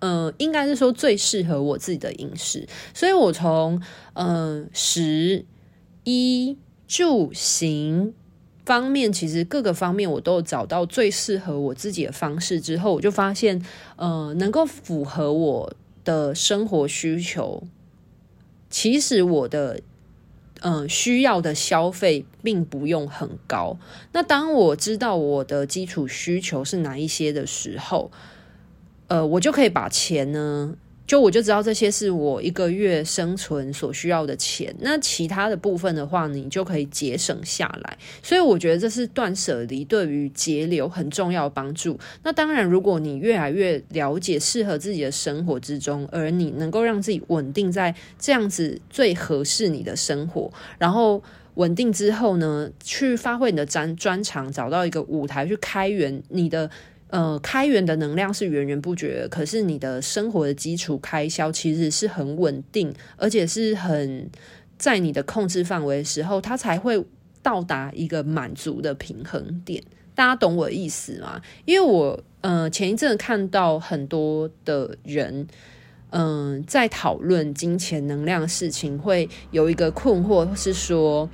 [0.00, 3.80] 呃应该是说最适合我自己的饮食，所以我从
[4.12, 5.46] 嗯、呃、食
[6.04, 8.12] 衣住行。
[8.66, 13.64] 方面其实各个方面我都有找到最适合我自己的方式之后，我就发现，
[13.94, 15.72] 呃，能够符合我
[16.04, 17.62] 的生活需求。
[18.68, 19.80] 其实我的，
[20.60, 23.78] 呃，需要的消费并不用很高。
[24.12, 28.10] 那当我知道我的基础需求是哪一些的时候，
[29.06, 30.74] 呃，我就可以把钱呢。
[31.06, 37.96] 就我就知道这些是我一个月生存所需要的钱，那其他的部分的话，你就可以节省下来。
[38.22, 41.98] 所以我觉得这是断舍离对于节流很重要的帮助。
[42.24, 51.22] 那当然，如果你越来越了解适合自己的生活之中，而你能够让自己稳定在这样子最合适你的生活，然后
[51.54, 56.68] 稳定之后呢，去发挥你的专专长，找到一个舞台去开源你的。
[57.08, 64.28] 呃，开源的能量是源源不绝，可是你的生活的基础开销其实是很稳定，而且是很
[64.76, 67.04] 在你的控制范围的时候，它才会
[67.42, 69.80] 到达一个满足的平衡点。
[70.16, 71.40] 大家懂我意思吗？
[71.64, 75.46] 因为我呃前一阵看到很多的人，
[76.10, 81.30] 嗯、在讨论金钱能量的事情，会有一个困惑，是说。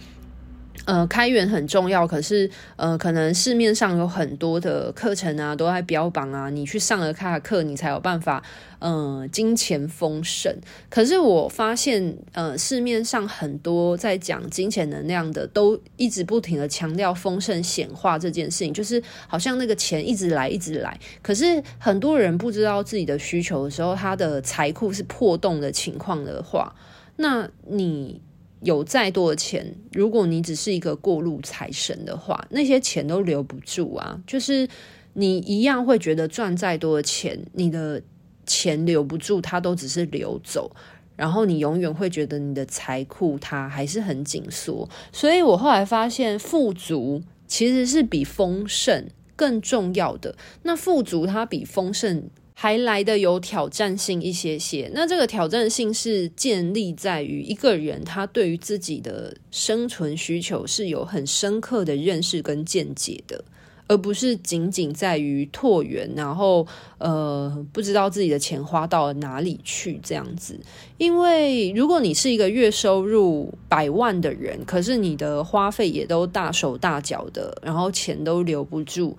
[0.85, 8.43] 呃，开源很重要，可是呃，可能市面上有很多的课程啊，都在标榜啊，你去上了他的课，你才有办法，
[8.81, 10.53] 呃，金钱丰盛。
[10.91, 20.99] 可是我发现，呃，市面上很多在讲金钱能量的，都一直不停的强调丰盛显化这件事情，就是好像那个钱一直来，一直来。
[21.23, 26.75] 可是很多人不知道自己的需求的时候，他的财库是破洞的情况的话，
[27.17, 28.21] 那你。
[28.65, 34.21] 有再多的钱，如果你只是一个过路财神的话，那些钱都留不住啊。
[34.27, 34.69] 就是
[35.15, 38.01] 你一样会觉得赚再多的钱，你的
[38.47, 40.71] 钱留不住，它都只是流走。
[41.17, 44.89] 然后你永远会觉得你的财库它还是很紧缩。
[45.13, 49.07] 所以我后来发现，富足其实是比丰盛
[49.37, 50.37] 更重要的。
[50.63, 52.31] 那富足它比丰盛。
[52.55, 63.43] 还来得有挑战性一些些，那这个挑战性是建立在于一个人他对于自己的生存需求是有很深刻的认识跟见解的，
[63.89, 66.67] 而不是仅仅在于拓源，然后
[66.99, 70.61] 呃不知道自己的钱花到哪里去这样子。
[70.99, 79.17] 因为如果你是一个月收入百万的人，可是你的花费也都大手大脚的，然后钱都留不住。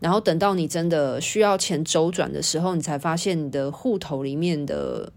[0.00, 5.10] 然后等到你真的需要钱周转的时候，你才发现你的户头里面的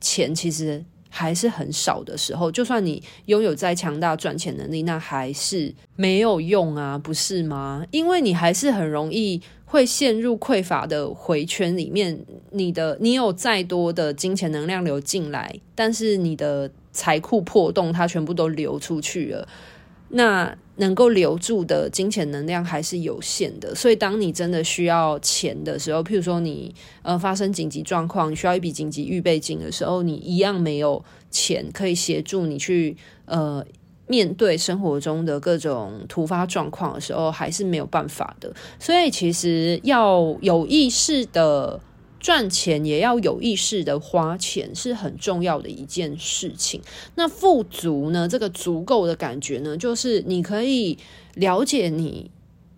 [0.00, 7.84] 钱其实还是很少的时候，就算你拥有再强大赚钱能力，那还是没有用啊，不是吗？
[7.90, 12.18] 因为你还是很容易会陷入匮乏的回圈里面。
[12.50, 19.46] 你的你有再多的金钱能量流进来，但是你的财库破洞，它全部都流出去了。
[20.16, 32.96] 那能够留住的金钱能量还是有限的，所以当你真的需要钱的时候，譬如说你呃发生紧急状况，你需要一笔紧急预备金的时候，你一样没有钱可以协助你去
[33.26, 33.64] 呃
[34.06, 38.54] 面对生活中的各种突发状况的时候，还是没有办法的。
[38.78, 41.80] 所以其实要有意识的。
[42.24, 46.80] 赚钱也要有意识的花钱，是很重要的一件事情。
[47.16, 48.26] 那富足呢？
[48.26, 50.96] 这个足够的感觉呢，就是你可以
[51.34, 52.30] 了解你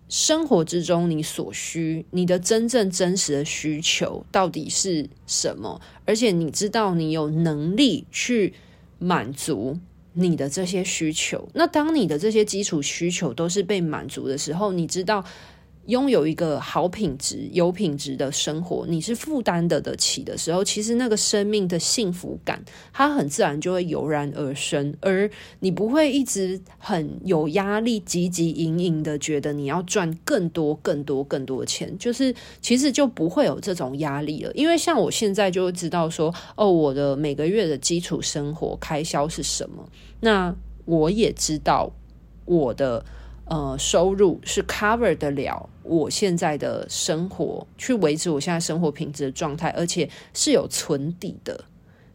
[0.09, 8.53] 生活之中你所需、你的真正真实的需求到底是什么，而且你知道你有能力去
[8.99, 9.79] 满足，
[10.11, 11.47] 你的这些需求。
[11.53, 15.23] 那当你的这些基础需求都是被满足的时候，你知道。
[15.87, 22.61] 拥有一个好品质、有品质的生活，你是负担得得起的时候，其实那个生命的幸福感，
[22.91, 25.29] 它很自然就会油然而生，而
[25.59, 34.51] 你不会一直很有压力、汲汲营营的觉得你要赚更多、更多、更多钱，就是其实就不会有这种压力了。
[34.53, 39.87] 因为像我现在就知道说，哦，我的每个月的基础生活开销是什么，
[40.19, 41.89] 那我也知道
[42.43, 43.05] 我的。
[43.49, 51.63] 呃，收入是 cover 得了我现在的生活，去维持我现在生活品质的状态，而且是有存底的，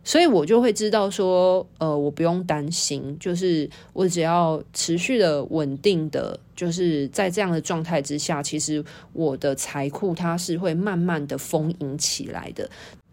[0.04, 12.68] 所以我就会知道说，呃，我不用担心，就是我只要持续的稳定的，就是在这样的状态之下，其实我的财库它是会慢慢的丰盈起来的，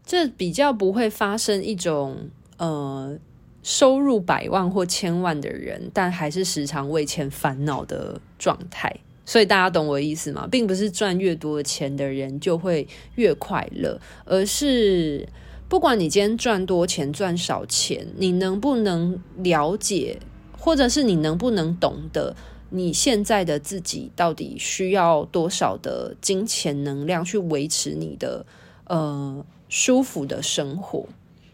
[0.05, 2.17] 这比较不会发生一种
[2.57, 3.17] 呃。
[3.62, 8.95] 收入百万或千万的人，但还是时常为钱烦恼的状态。
[9.26, 10.47] 所以大家懂我的意思吗？
[10.49, 15.28] 并不是赚越多钱的人就会越快乐，而是
[15.68, 20.18] 不管你今天赚多钱赚少钱，你能不能了解，
[20.57, 22.36] 或者是你能不能懂得
[22.72, 28.43] 你现在的自己到底需要多少的金钱能量去维持你的
[28.86, 31.07] 呃舒服的生活。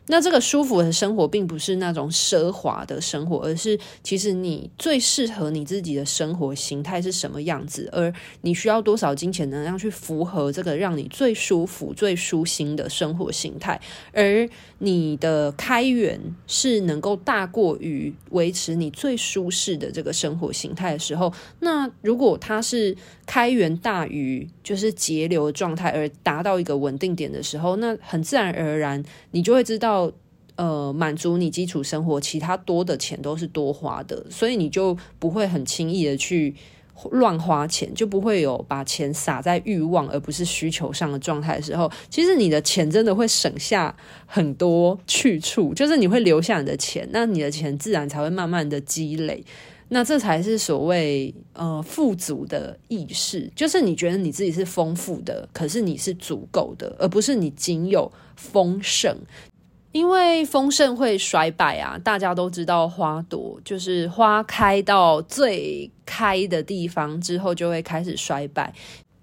[0.08, 13.82] 那这个舒服的生活，并不是那种奢华的生活，而是其实你最适合你自己的生活形态是什么样子，而你需要多少金钱能量去符合这个让你最舒服、最舒心的生活形态，
[14.14, 14.48] 而
[14.78, 22.96] 你的开源是能够大过于维持你最舒适的这个生活形态的时候，那如果它是
[23.26, 29.95] 开源大于就是节流状态，而达到一个稳定点的时候，那很自然而然你就会知道。
[29.96, 30.12] 要
[30.58, 36.56] 呃，满足你基础生活，其他多的钱都是多花的，所以你就不会很轻易的去
[37.12, 43.94] 乱花钱，就不会有把钱撒在欲望而不是需求上的状态的时候，其实你的钱真的会省下
[44.26, 49.44] 很多去处，就是你会留下你的钱，那你的钱自然才会慢慢的积累，
[49.90, 59.18] 那这才是所谓呃富足的意识，就是你觉得你自己是丰富的，可是你是足够的，而不是你仅有丰盛。
[59.96, 68.74] 因为丰盛会衰败啊，大家都知道花朵就是花开到最开的地方之后就会开始衰败，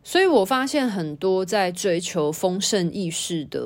[0.03, 3.61] 所以我发现很多在追求丰盛意识的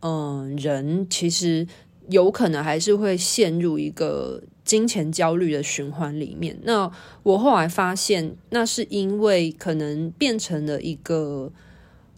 [0.00, 1.64] 嗯人，其实
[2.08, 6.58] 有可能还是会陷入一个金钱焦虑的循环里面。
[6.64, 6.90] 那
[7.22, 11.52] 我后来发现，那是因为可能变成了一个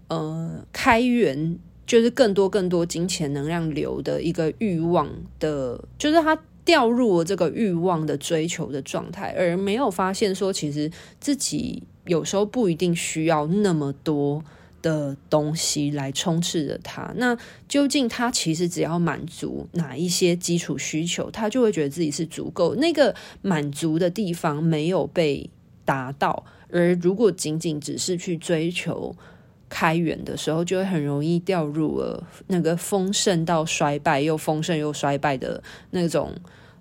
[0.08, 1.58] 呃开源。
[1.86, 5.08] 就是更多更多金钱能量流的一个欲望
[5.38, 14.42] 的，就是他掉入了这个欲望的追求的状态，而没有发现说，其实自己有时候不一定需要那么多
[14.80, 17.12] 的东西来充斥着他。
[17.16, 17.36] 那
[17.68, 22.74] 究竟他其实只要满足哪一些基础需求，他就会觉得自己是足够。
[22.76, 25.50] 那个满足的地方没有被
[25.84, 29.14] 达到，而如果仅仅只是去追求。
[29.76, 35.60] 开源的时候，就会很容易掉入了那个丰盛到衰败，又丰盛又衰败的
[35.90, 36.32] 那种，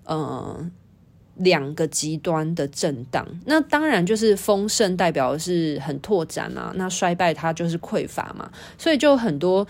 [0.04, 0.70] 呃，
[1.34, 3.26] 两个极端的震荡。
[3.46, 9.66] 那当然就是丰盛代表的是很拓展啊，那衰败它就是匮乏嘛，所以就很多。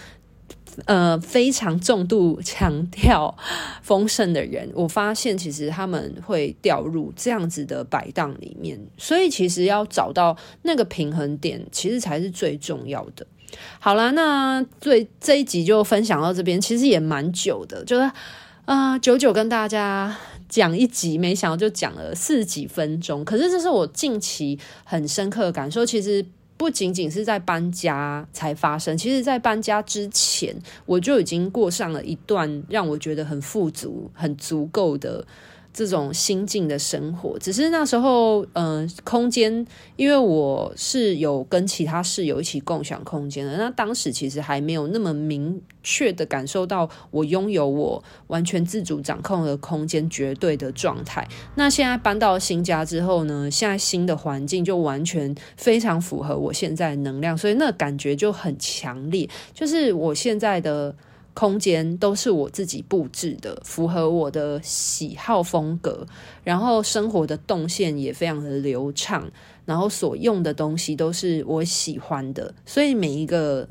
[0.87, 3.37] 呃，非常重度强调
[3.83, 13.27] 丰盛的人，我发现其实他们会掉入这样子的摆荡里面，所以其实要找到那个平衡点，其实才是最重要的。
[13.79, 18.11] 好啦，那最这一集就分享到这边，其实也蛮久的，就是
[18.65, 20.17] 啊、久久跟大家
[20.49, 26.25] 讲一集，没想到就讲了四十几分钟，可是这是我近期很深刻的感受，其实。
[26.65, 30.57] 不仅仅是在搬家才发生，其实在搬家之前，
[30.87, 35.27] 我就已经过上了一段让我觉得很富足、很足够的。
[35.75, 39.67] 这种心境的生活，只是那时候，嗯、空间，
[39.97, 51.27] 因为我是有跟其他室友一起共享空间的，那当时其实还没有那么明确的感受到我拥有我完全自主掌控的空间绝对的状态。
[51.57, 60.95] 那现在搬到新家之后呢，现在新的环境就完全非常符合我现在的能量，所以那感觉就很强烈，就是我现在的。
[61.35, 66.07] 空间都是我自己布置的，符合我的喜好风格，
[66.45, 69.29] 然后生活的动线也非常的流畅，
[69.65, 73.69] 然后所用的东西都是我喜欢的，所以每一个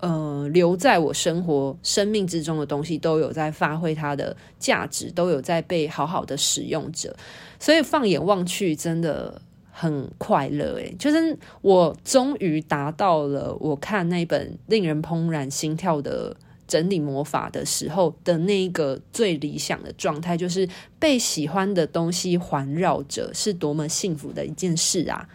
[0.00, 7.16] 呃留在我生活生命之中的东西都有在发挥它的价值，都有在被好好的使用着。
[7.60, 9.40] 所以放眼望去，真的
[9.70, 16.36] 很快乐诶，就是我终于达到了我看那本令人怦然心跳的。
[16.66, 25.28] 整理魔法的时候的那一个最理想的状态，就是被喜欢的东西环绕着，是多么幸福的一件事啊！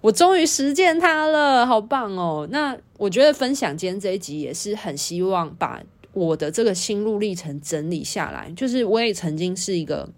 [0.00, 2.46] 我终于实践它了，好棒哦！
[2.50, 10.08] 那我觉得分享今天这一集也是很希望把我的这个心路历程整理下来，就是我也曾经是一个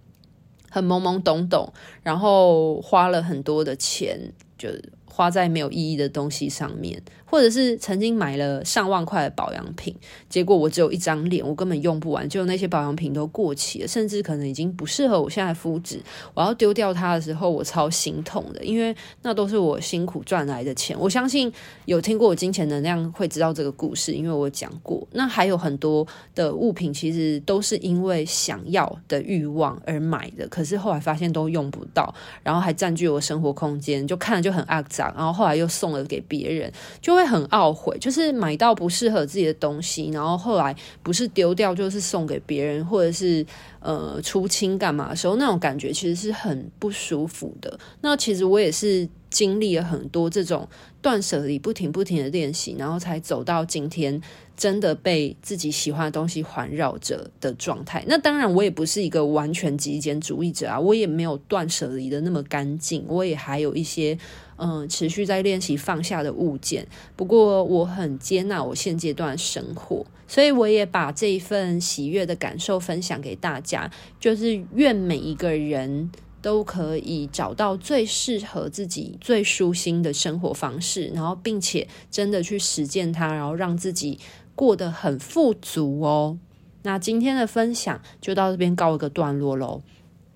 [0.68, 1.72] 很懵懵懂懂，
[2.03, 4.68] 然后花了很多的钱，就
[5.07, 7.03] 花在没有意义的东西上面。
[7.31, 9.95] 或者是曾经买了上万块的保养品，
[10.28, 16.03] 结果我只有一张脸，我根本用不完，就那些保养品都过期了，甚至可能已经不适合我现在肤质。
[16.35, 20.99] 我要丢掉它的时候，我超心痛的，因为那都是我辛苦赚来的钱。
[20.99, 21.53] 我相信
[21.85, 25.07] 有听过我金钱能量会知道这个故事，因为我讲过。
[25.12, 26.05] 那还有很多
[26.35, 32.12] 的物品，其实都是因为想要的欲望而买的，可是后来发现都用不到，
[32.43, 37.30] 然后还占据我生活空间，就看了就很肮脏，然后后来又送了给别人，就会。
[37.30, 43.46] 很懊悔，就是买到不适合自己的东西，然后后来不是丢掉，就是送给别人，或者是
[43.78, 47.78] 呃出清干嘛的时候，那种感觉其实是很不舒服的。
[48.00, 50.68] 那其实我也是经历了很多这种
[51.00, 54.20] 断舍离，不停不停的练习，然后才走到今天。
[54.56, 58.04] 真的被自己喜欢的东西环绕着的状态。
[58.06, 64.18] 那当然，我也不是一个完全极简主义者啊，我也没有断舍离的那么干净，我也还有一些
[64.61, 66.86] 嗯持续在练习放下的物件。
[67.16, 73.90] 不过，我很接纳我现阶段生活，所以我也把这一份喜悦的感受分享给大家。
[74.20, 76.11] 就是愿每一个人
[76.42, 84.20] 都可以找到最适合自己、最舒心的生活方式，然后并且真的去实践它，然后让自己。
[84.56, 86.38] 过得很富足哦。
[86.82, 89.80] 那今天的分享就到这边告一个段落喽，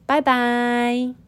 [0.07, 1.24] 拜拜。